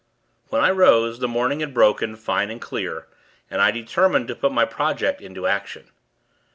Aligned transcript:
When 0.47 0.63
I 0.63 0.71
rose 0.71 1.19
the 1.19 1.27
morning 1.27 1.59
had 1.59 1.75
broken, 1.75 2.15
fine 2.15 2.49
and 2.49 2.59
clear; 2.59 3.05
and 3.51 3.61
I 3.61 3.69
determined 3.69 4.27
to 4.29 4.35
put 4.35 4.51
my 4.51 4.65
project 4.65 5.21
into 5.21 5.45
action. 5.45 5.91